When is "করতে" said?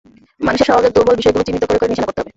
2.07-2.19